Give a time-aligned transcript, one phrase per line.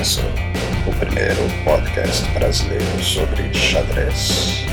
[0.00, 4.64] O primeiro podcast brasileiro sobre xadrez.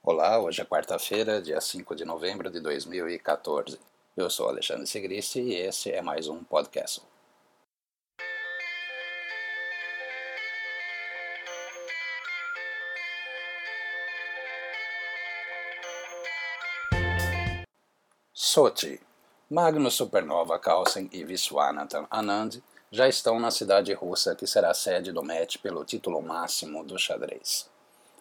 [0.00, 3.80] Olá, hoje é quarta-feira, dia 5 de novembro de 2014.
[4.16, 7.02] Eu sou Alexandre Segristi e esse é mais um podcast.
[18.32, 19.07] Sochi.
[19.50, 25.24] Magnus Supernova Carlsen e Viswanathan Anand já estão na cidade russa que será sede do
[25.24, 27.66] match pelo título máximo do xadrez.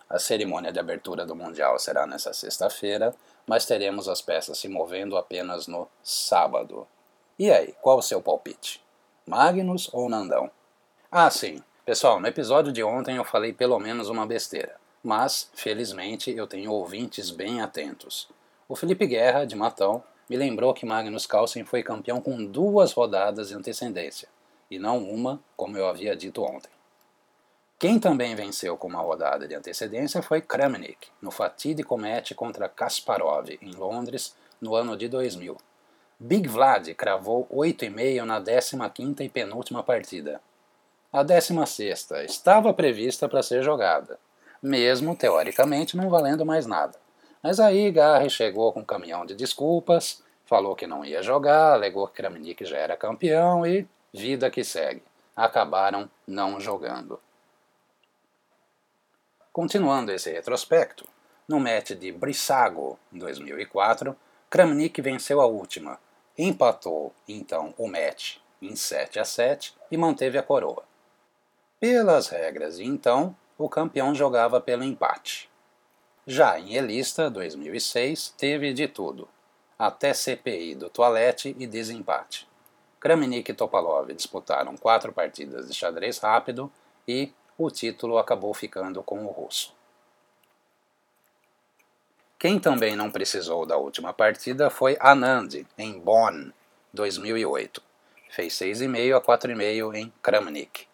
[0.09, 3.13] A cerimônia de abertura do Mundial será nesta sexta-feira,
[3.45, 6.87] mas teremos as peças se movendo apenas no sábado.
[7.37, 8.81] E aí, qual o seu palpite?
[9.25, 10.49] Magnus ou Nandão?
[11.11, 11.61] Ah, sim.
[11.85, 16.71] Pessoal, no episódio de ontem eu falei pelo menos uma besteira, mas, felizmente, eu tenho
[16.71, 18.29] ouvintes bem atentos.
[18.69, 23.49] O Felipe Guerra, de Matão, me lembrou que Magnus Carlsen foi campeão com duas rodadas
[23.49, 24.27] de antecedência,
[24.69, 26.69] e não uma, como eu havia dito ontem.
[27.79, 33.49] Quem também venceu com uma rodada de antecedência foi Kramnik, no fatídico match contra Kasparov,
[33.61, 35.55] em Londres, no ano de 2000.
[36.19, 40.41] Big Vlad cravou 8,5 na 15ª e penúltima partida.
[41.13, 44.19] A 16ª estava prevista para ser jogada,
[44.61, 46.97] mesmo teoricamente não valendo mais nada.
[47.47, 52.05] Mas aí Garry chegou com um caminhão de desculpas, falou que não ia jogar, alegou
[52.05, 55.01] que Kramnik já era campeão e vida que segue.
[55.33, 57.17] Acabaram não jogando.
[59.53, 61.05] Continuando esse retrospecto,
[61.47, 64.13] no match de Brissago, em 2004,
[64.49, 65.97] Kramnik venceu a última,
[66.37, 70.83] empatou então o match em 7 a 7 e manteve a coroa.
[71.79, 75.49] Pelas regras então, o campeão jogava pelo empate.
[76.29, 79.29] Já em Elista 2006 teve de tudo,
[79.79, 82.45] até CPI do toalete e desempate.
[82.99, 86.69] Kramnik e Topalov disputaram quatro partidas de xadrez rápido
[87.07, 89.73] e o título acabou ficando com o russo.
[92.37, 96.51] Quem também não precisou da última partida foi Anand, em Bonn,
[96.91, 97.81] 2008.
[98.31, 100.87] Fez 6,5 a 4,5 em Kramnik.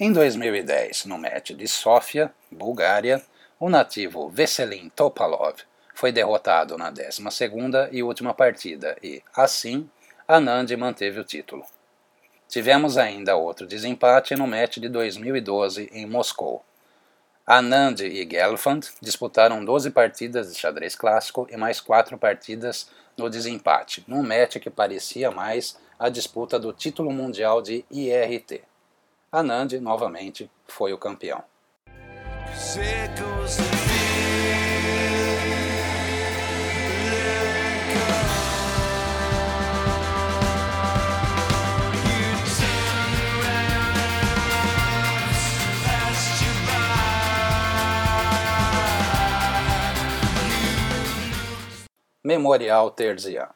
[0.00, 3.24] Em 2010, no match de Sofia, Bulgária,
[3.60, 5.56] o nativo Veselin Topalov
[5.92, 9.90] foi derrotado na 12ª e última partida e, assim,
[10.28, 11.64] Anand manteve o título.
[12.48, 16.64] Tivemos ainda outro desempate no match de 2012 em Moscou.
[17.44, 24.04] Anand e Gelfand disputaram 12 partidas de xadrez clássico e mais 4 partidas no desempate,
[24.06, 28.62] num match que parecia mais a disputa do título mundial de IRT.
[29.32, 31.42] Anand, novamente, foi o campeão.
[52.24, 53.48] Memorial Terzian.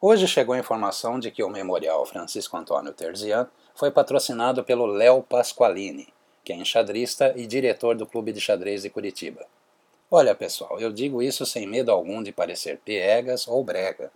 [0.00, 5.22] Hoje chegou a informação de que o Memorial Francisco Antônio Terzian foi patrocinado pelo Léo
[5.22, 6.12] Pasqualini,
[6.46, 9.44] que é enxadrista e diretor do Clube de Xadrez de Curitiba.
[10.08, 14.12] Olha pessoal, eu digo isso sem medo algum de parecer piegas ou brega.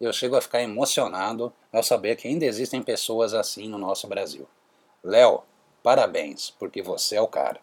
[0.00, 4.48] Eu chego a ficar emocionado ao saber que ainda existem pessoas assim no nosso Brasil.
[5.04, 5.42] Léo,
[5.82, 7.60] parabéns, porque você é o cara.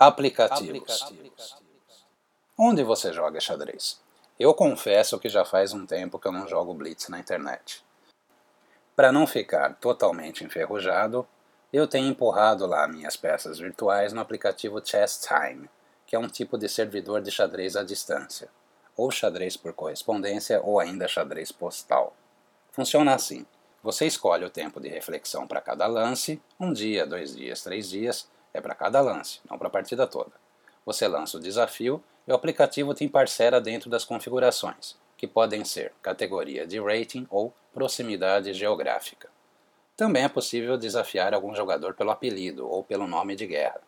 [0.00, 1.56] Aplicativos.
[2.56, 4.00] Onde você joga xadrez?
[4.38, 7.84] Eu confesso que já faz um tempo que eu não jogo Blitz na internet.
[8.94, 11.26] Para não ficar totalmente enferrujado,
[11.72, 15.68] eu tenho empurrado lá minhas peças virtuais no aplicativo Chess Time,
[16.06, 18.48] que é um tipo de servidor de xadrez à distância,
[18.96, 22.14] ou xadrez por correspondência ou ainda xadrez postal.
[22.70, 23.44] Funciona assim:
[23.82, 28.28] você escolhe o tempo de reflexão para cada lance, um dia, dois dias, três dias,
[28.58, 30.32] é para cada lance, não para a partida toda.
[30.84, 35.92] Você lança o desafio e o aplicativo te parcela dentro das configurações, que podem ser
[36.02, 39.28] categoria de rating ou proximidade geográfica.
[39.96, 43.80] Também é possível desafiar algum jogador pelo apelido ou pelo nome de guerra.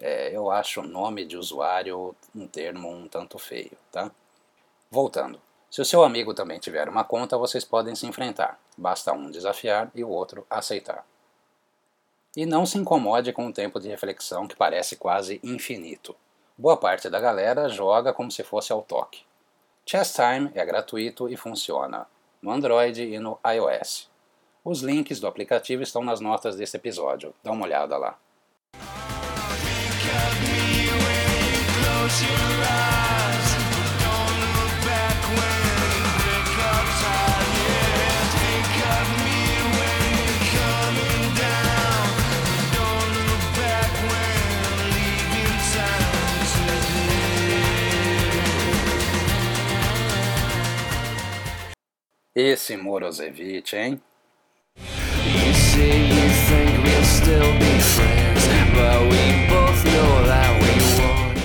[0.00, 4.10] É, eu acho nome de usuário um termo um tanto feio, tá?
[4.90, 5.40] Voltando.
[5.70, 8.58] Se o seu amigo também tiver uma conta, vocês podem se enfrentar.
[8.76, 11.04] Basta um desafiar e o outro aceitar.
[12.36, 16.14] E não se incomode com o tempo de reflexão que parece quase infinito.
[16.56, 19.22] Boa parte da galera joga como se fosse ao toque.
[19.86, 22.06] Chess Time é gratuito e funciona
[22.42, 24.10] no Android e no iOS.
[24.62, 27.32] Os links do aplicativo estão nas notas desse episódio.
[27.42, 28.18] Dá uma olhada lá.
[52.38, 54.02] Esse Morozevich, hein?
[54.76, 60.68] You say you think we'll still be friends, but we both know that we
[61.00, 61.38] won't.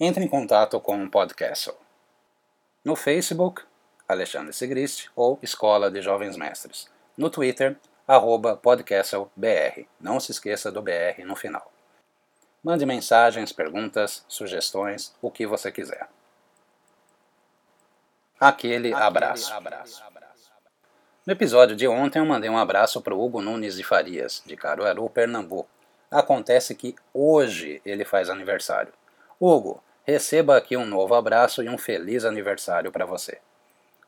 [0.00, 1.72] Entre em contato com o podcast.
[2.82, 3.64] No Facebook,
[4.08, 6.88] Alexandre Sigrist ou Escola de Jovens Mestres.
[7.18, 7.76] No Twitter,
[8.08, 9.86] arroba podcastlebr.
[10.00, 11.70] Não se esqueça do BR no final.
[12.62, 16.08] Mande mensagens, perguntas, sugestões, o que você quiser.
[18.38, 19.52] Aquele, abraço.
[21.26, 24.56] No episódio de ontem eu mandei um abraço para o Hugo Nunes de Farias, de
[24.56, 25.70] Caruaru, Pernambuco.
[26.10, 28.92] Acontece que hoje ele faz aniversário.
[29.40, 33.38] Hugo, receba aqui um novo abraço e um feliz aniversário para você.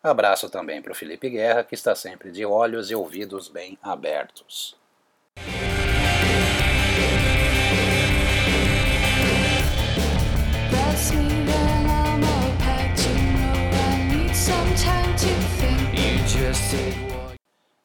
[0.02, 4.76] Abraço também para o Felipe Guerra, que está sempre de olhos e ouvidos bem abertos.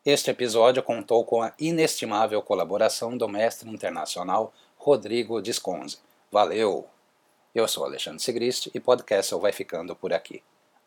[0.04, 6.00] Este episódio contou com a inestimável colaboração do mestre internacional Rodrigo Disconze.
[6.32, 6.88] Valeu!
[7.54, 10.42] Eu sou Alexandre Sigrist e podcast vai ficando por aqui.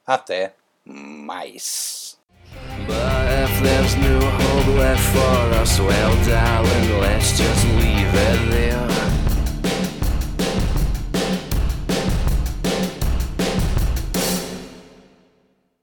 [0.04, 2.18] Até mais!
[2.88, 3.24] But